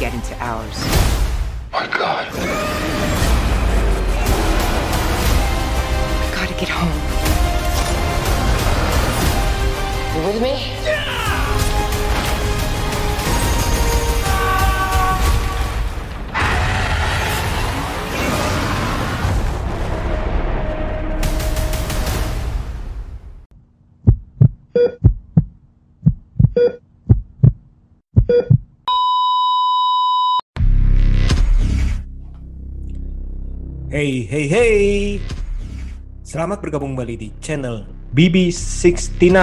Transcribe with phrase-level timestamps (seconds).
[0.00, 0.78] get into ours.
[1.70, 2.26] My God.
[6.16, 7.00] I gotta get home.
[10.16, 10.99] You with me?
[33.90, 35.18] Hey, hey, hey.
[36.22, 39.34] Selamat bergabung kembali di channel BB69.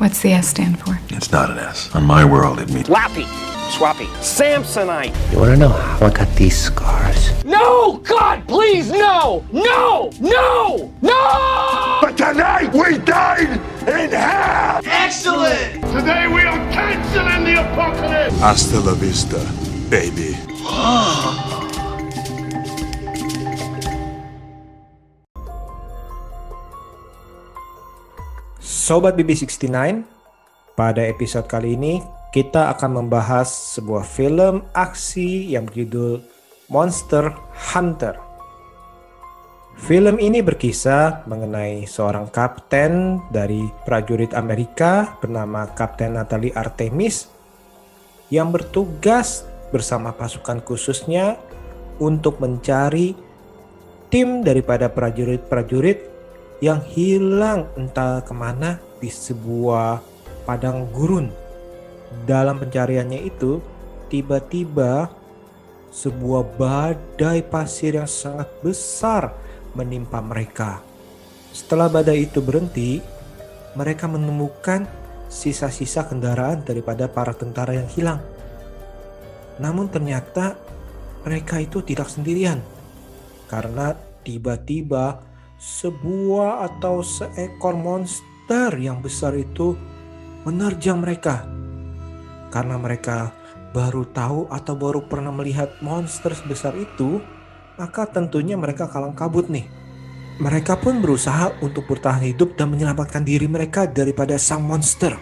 [0.00, 0.96] What's the S stand for?
[1.12, 1.92] It's not an S.
[1.92, 3.28] On my world, it means Lappy,
[3.76, 5.12] Swappy, Samsonite.
[5.36, 7.36] You wanna know how I got these scars?
[7.44, 8.00] No!
[8.00, 9.44] God, please, no!
[9.52, 10.08] No!
[10.16, 10.88] No!
[11.04, 11.20] No!
[12.00, 14.80] But tonight we dine in hell!
[14.80, 15.84] Excellent.
[15.92, 18.32] Today we are canceling the apocalypse!
[18.40, 19.36] Hasta la vista,
[19.90, 20.38] baby.
[28.62, 29.66] Sobat BB69,
[30.78, 31.98] pada episode kali ini
[32.30, 36.22] kita akan membahas sebuah film aksi yang berjudul
[36.70, 37.34] Monster
[37.74, 38.14] Hunter.
[39.74, 47.26] Film ini berkisah mengenai seorang kapten dari prajurit Amerika bernama Kapten Natalie Artemis
[48.30, 51.38] yang bertugas bersama pasukan khususnya
[52.02, 53.14] untuk mencari
[54.10, 56.10] tim daripada prajurit-prajurit
[56.60, 60.02] yang hilang entah ke mana di sebuah
[60.44, 61.32] padang gurun.
[62.26, 63.62] Dalam pencariannya itu,
[64.10, 65.08] tiba-tiba
[65.94, 69.34] sebuah badai pasir yang sangat besar
[69.78, 70.82] menimpa mereka.
[71.50, 73.02] Setelah badai itu berhenti,
[73.74, 74.86] mereka menemukan
[75.30, 78.18] sisa-sisa kendaraan daripada para tentara yang hilang.
[79.60, 80.56] Namun ternyata
[81.22, 82.64] mereka itu tidak sendirian.
[83.46, 83.92] Karena
[84.24, 85.20] tiba-tiba
[85.60, 89.76] sebuah atau seekor monster yang besar itu
[90.48, 91.44] menerjang mereka.
[92.48, 93.36] Karena mereka
[93.70, 97.20] baru tahu atau baru pernah melihat monster sebesar itu,
[97.78, 99.68] maka tentunya mereka kalang kabut nih.
[100.40, 105.12] Mereka pun berusaha untuk bertahan hidup dan menyelamatkan diri mereka daripada sang monster.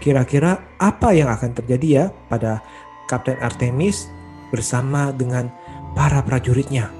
[0.00, 2.64] Kira-kira apa yang akan terjadi ya pada
[3.10, 4.08] Kapten Artemis
[4.52, 5.52] bersama dengan
[5.92, 6.90] para prajuritnya?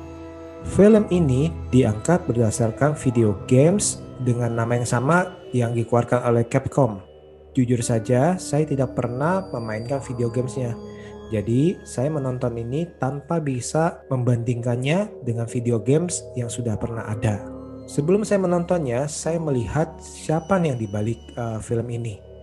[0.64, 7.04] Film ini diangkat berdasarkan video games dengan nama yang sama yang dikeluarkan oleh Capcom.
[7.52, 10.74] Jujur saja, saya tidak pernah memainkan video gamesnya.
[11.30, 17.44] Jadi, saya menonton ini tanpa bisa membandingkannya dengan video games yang sudah pernah ada.
[17.84, 22.33] Sebelum saya menontonnya, saya melihat siapa yang dibalik uh, film ini.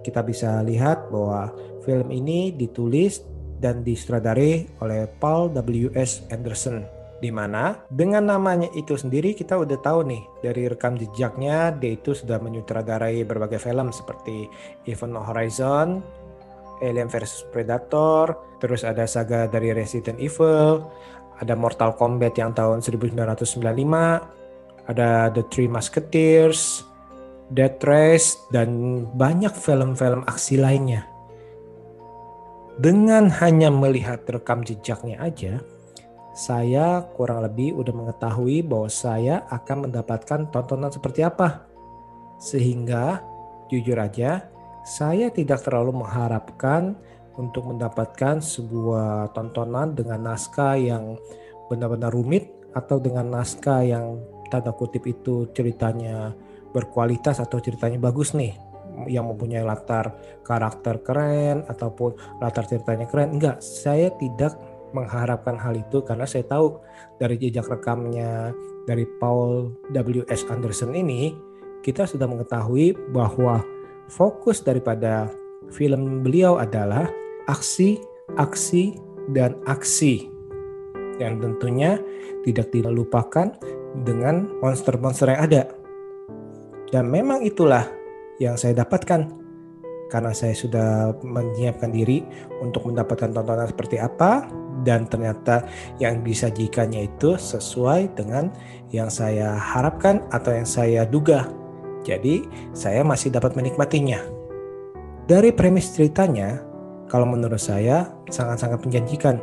[0.00, 1.52] Kita bisa lihat bahwa
[1.84, 3.20] film ini ditulis
[3.60, 6.28] dan disutradarai oleh Paul W.S.
[6.32, 11.92] Anderson di mana dengan namanya itu sendiri kita udah tahu nih dari rekam jejaknya dia
[11.92, 14.48] itu sudah menyutradarai berbagai film seperti
[14.88, 16.00] Event Horizon,
[16.80, 20.80] Alien vs Predator, terus ada saga dari Resident Evil,
[21.36, 23.20] ada Mortal Kombat yang tahun 1995,
[24.88, 26.88] ada The Three Musketeers,
[27.50, 31.02] Death Race dan banyak film-film aksi lainnya.
[32.78, 35.58] Dengan hanya melihat rekam jejaknya aja,
[36.30, 41.66] saya kurang lebih udah mengetahui bahwa saya akan mendapatkan tontonan seperti apa.
[42.38, 43.20] Sehingga
[43.66, 44.46] jujur aja
[44.86, 46.96] saya tidak terlalu mengharapkan
[47.36, 51.18] untuk mendapatkan sebuah tontonan dengan naskah yang
[51.66, 56.32] benar-benar rumit atau dengan naskah yang tanda kutip itu ceritanya
[56.70, 58.54] berkualitas atau ceritanya bagus nih
[59.06, 60.12] yang mempunyai latar
[60.44, 64.58] karakter keren ataupun latar ceritanya keren enggak saya tidak
[64.90, 66.82] mengharapkan hal itu karena saya tahu
[67.16, 68.50] dari jejak rekamnya
[68.90, 70.50] dari Paul W.S.
[70.50, 71.30] Anderson ini
[71.80, 73.62] kita sudah mengetahui bahwa
[74.10, 75.30] fokus daripada
[75.70, 77.06] film beliau adalah
[77.46, 78.02] aksi,
[78.36, 78.98] aksi,
[79.30, 80.26] dan aksi
[81.22, 82.00] yang tentunya
[82.42, 83.54] tidak dilupakan
[84.02, 85.62] dengan monster-monster yang ada.
[86.90, 87.86] Dan memang itulah
[88.42, 89.40] yang saya dapatkan
[90.10, 92.26] karena saya sudah menyiapkan diri
[92.58, 94.50] untuk mendapatkan tontonan seperti apa
[94.82, 95.62] dan ternyata
[96.02, 98.50] yang disajikannya itu sesuai dengan
[98.90, 101.46] yang saya harapkan atau yang saya duga.
[102.02, 102.42] Jadi
[102.74, 104.18] saya masih dapat menikmatinya.
[105.30, 106.58] Dari premis ceritanya,
[107.06, 109.38] kalau menurut saya sangat-sangat menjanjikan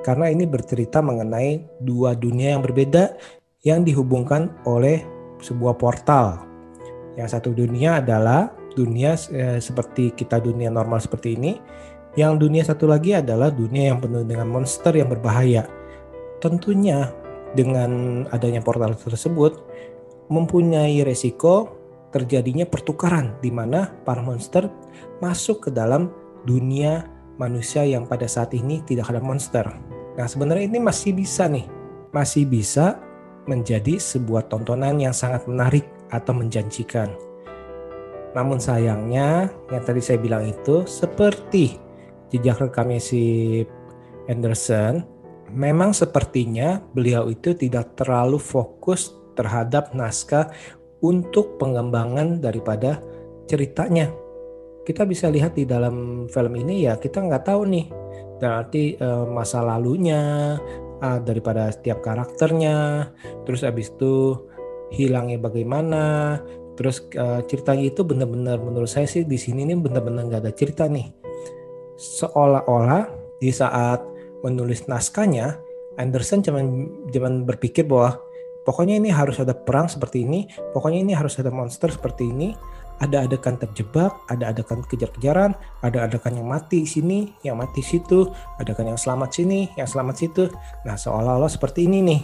[0.00, 3.18] karena ini bercerita mengenai dua dunia yang berbeda
[3.66, 5.02] yang dihubungkan oleh
[5.42, 6.45] sebuah portal
[7.16, 11.56] Yang satu dunia adalah dunia eh, seperti kita dunia normal seperti ini.
[12.16, 15.68] Yang dunia satu lagi adalah dunia yang penuh dengan monster yang berbahaya.
[16.40, 17.12] Tentunya
[17.56, 19.64] dengan adanya portal tersebut
[20.28, 21.76] mempunyai resiko
[22.12, 24.68] terjadinya pertukaran di mana para monster
[25.20, 26.08] masuk ke dalam
[26.48, 27.04] dunia
[27.36, 29.64] manusia yang pada saat ini tidak ada monster.
[30.16, 31.68] Nah, sebenarnya ini masih bisa nih,
[32.16, 32.96] masih bisa
[33.44, 37.10] menjadi sebuah tontonan yang sangat menarik atau menjanjikan.
[38.36, 41.80] Namun sayangnya, yang tadi saya bilang itu seperti
[42.28, 43.24] jejak rekamnya si
[44.28, 45.06] Anderson,
[45.48, 50.52] memang sepertinya beliau itu tidak terlalu fokus terhadap naskah
[51.00, 53.00] untuk pengembangan daripada
[53.46, 54.10] ceritanya.
[54.86, 57.86] Kita bisa lihat di dalam film ini ya kita nggak tahu nih
[58.36, 60.54] berarti uh, masa lalunya
[61.00, 63.10] uh, daripada setiap karakternya,
[63.48, 64.46] terus abis itu
[64.92, 66.38] hilangnya bagaimana,
[66.76, 70.84] terus uh, ceritanya itu benar-benar menurut saya sih di sini nih benar-benar nggak ada cerita
[70.86, 71.10] nih,
[71.96, 73.08] seolah-olah
[73.40, 74.04] di saat
[74.44, 75.58] menulis naskahnya
[75.96, 76.64] Anderson cuman
[77.08, 78.20] cuman berpikir bahwa
[78.68, 80.44] pokoknya ini harus ada perang seperti ini,
[80.76, 82.52] pokoknya ini harus ada monster seperti ini,
[83.00, 88.28] ada adegan terjebak, ada adegan kejar-kejaran, ada adegan yang mati sini, yang mati situ,
[88.60, 90.44] adegan yang selamat sini, yang selamat situ.
[90.84, 92.20] Nah, seolah-olah seperti ini nih.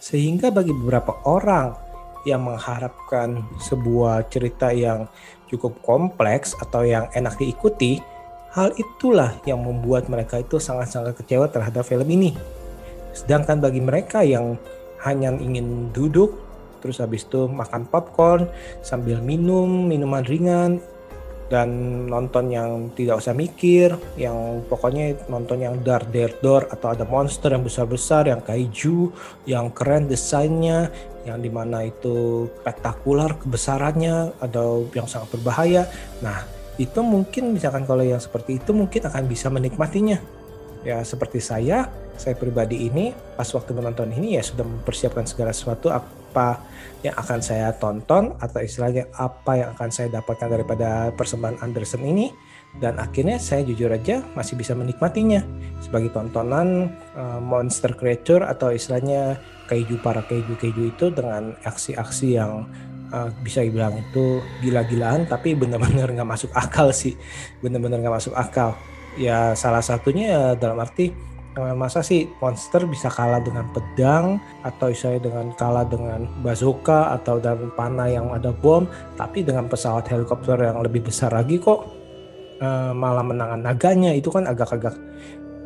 [0.00, 1.89] Sehingga bagi beberapa orang
[2.28, 5.08] yang mengharapkan sebuah cerita yang
[5.48, 7.98] cukup kompleks atau yang enak diikuti,
[8.54, 12.36] hal itulah yang membuat mereka itu sangat-sangat kecewa terhadap film ini.
[13.14, 14.58] Sedangkan bagi mereka yang
[15.02, 16.50] hanya ingin duduk
[16.80, 18.48] terus habis itu makan popcorn
[18.80, 20.80] sambil minum minuman ringan
[21.50, 21.68] dan
[22.06, 27.50] nonton yang tidak usah mikir, yang pokoknya nonton yang dar der dor atau ada monster
[27.50, 29.10] yang besar besar, yang kaiju,
[29.50, 30.94] yang keren desainnya,
[31.30, 35.86] yang di mana itu spektakuler kebesarannya, atau yang sangat berbahaya.
[36.20, 36.42] Nah
[36.76, 40.18] itu mungkin misalkan kalau yang seperti itu mungkin akan bisa menikmatinya.
[40.80, 45.92] Ya seperti saya, saya pribadi ini pas waktu menonton ini ya sudah mempersiapkan segala sesuatu
[46.30, 46.62] apa
[47.02, 52.30] yang akan saya tonton atau istilahnya apa yang akan saya dapatkan daripada persembahan Anderson ini.
[52.70, 55.42] Dan akhirnya saya jujur aja masih bisa menikmatinya
[55.82, 62.70] sebagai tontonan uh, monster creature atau istilahnya keju para keju keju itu dengan aksi-aksi yang
[63.10, 67.18] uh, bisa dibilang itu gila-gilaan tapi benar-benar nggak masuk akal sih.
[67.58, 68.78] Benar-benar nggak masuk akal.
[69.18, 71.10] Ya salah satunya dalam arti
[71.58, 77.74] masa sih monster bisa kalah dengan pedang atau saya dengan kalah dengan bazooka atau dengan
[77.74, 78.86] panah yang ada bom
[79.18, 81.90] tapi dengan pesawat helikopter yang lebih besar lagi kok?
[82.60, 84.12] Uh, malah menangan naganya.
[84.12, 84.92] Itu kan agak-agak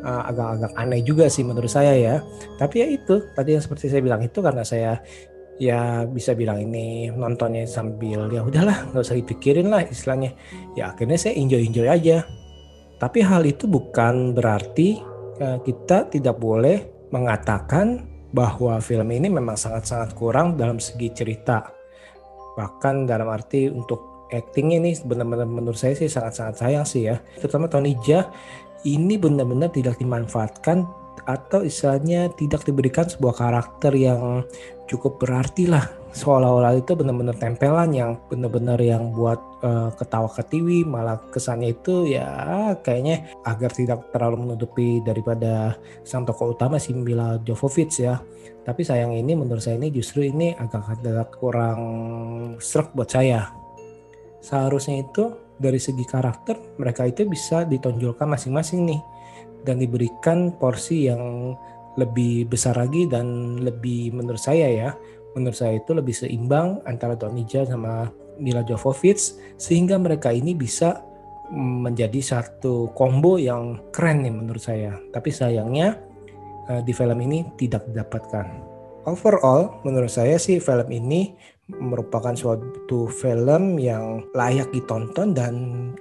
[0.01, 2.15] uh, agak-agak aneh juga sih menurut saya ya.
[2.57, 5.03] Tapi ya itu tadi yang seperti saya bilang itu karena saya
[5.59, 10.33] ya bisa bilang ini nontonnya sambil ya udahlah nggak usah dipikirin lah istilahnya.
[10.73, 12.23] Ya akhirnya saya enjoy enjoy aja.
[12.95, 20.11] Tapi hal itu bukan berarti Eh, kita tidak boleh mengatakan bahwa film ini memang sangat-sangat
[20.15, 21.63] kurang dalam segi cerita.
[22.55, 27.19] Bahkan dalam arti untuk acting ini benar-benar menurut saya sih sangat-sangat sayang sih ya.
[27.39, 28.27] Terutama Tony Jaa
[28.85, 30.83] ini benar-benar tidak dimanfaatkan
[31.25, 34.45] atau istilahnya tidak diberikan sebuah karakter yang
[34.85, 41.19] cukup berarti lah seolah-olah itu benar-benar tempelan yang benar-benar yang buat uh, ketawa ketiwi malah
[41.27, 45.75] kesannya itu ya kayaknya agar tidak terlalu menutupi daripada
[46.07, 48.23] sang tokoh utama si Mila Jovovich ya.
[48.63, 51.81] Tapi sayang ini menurut saya ini justru ini agak-agak kurang
[52.63, 53.51] serak buat saya.
[54.39, 59.01] Seharusnya itu dari segi karakter mereka itu bisa ditonjolkan masing-masing nih
[59.67, 61.53] dan diberikan porsi yang
[61.99, 64.89] lebih besar lagi dan lebih menurut saya ya
[65.35, 71.03] menurut saya itu lebih seimbang antara Jaa sama Mila Jovovich sehingga mereka ini bisa
[71.53, 74.97] menjadi satu combo yang keren nih menurut saya.
[75.13, 75.99] Tapi sayangnya
[76.71, 78.74] eh, di film ini tidak didapatkan
[79.05, 81.33] overall menurut saya sih film ini
[81.65, 85.53] merupakan suatu film yang layak ditonton dan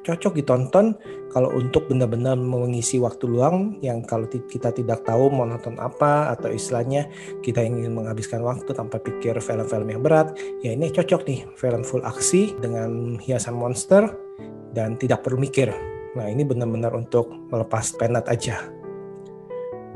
[0.04, 0.92] cocok ditonton
[1.32, 6.52] kalau untuk benar-benar mengisi waktu luang yang kalau kita tidak tahu mau nonton apa atau
[6.52, 7.08] istilahnya
[7.40, 12.04] kita ingin menghabiskan waktu tanpa pikir film-film yang berat ya ini cocok nih film full
[12.04, 14.04] aksi dengan hiasan monster
[14.76, 15.72] dan tidak perlu mikir.
[16.18, 18.68] Nah ini benar-benar untuk melepas penat aja.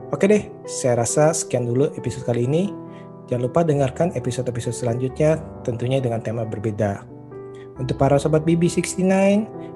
[0.09, 2.88] Oke deh saya rasa sekian dulu episode kali ini
[3.29, 7.05] Jangan lupa dengarkan episode-episode selanjutnya tentunya dengan tema berbeda.
[7.79, 9.05] Untuk para sobat BB69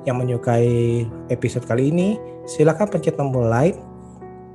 [0.09, 2.19] yang menyukai episode kali ini,
[2.49, 3.79] silakan pencet tombol like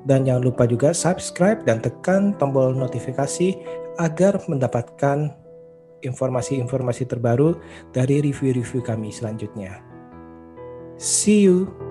[0.04, 3.56] dan jangan lupa juga subscribe dan tekan tombol notifikasi
[4.02, 5.32] agar mendapatkan
[6.02, 7.58] informasi-informasi terbaru
[7.96, 9.80] dari review-review kami selanjutnya.
[10.98, 11.87] See you.